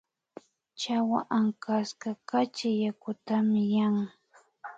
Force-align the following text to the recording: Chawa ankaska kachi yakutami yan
Chawa 0.79 1.19
ankaska 1.39 2.09
kachi 2.29 2.69
yakutami 2.83 3.61
yan 3.75 3.95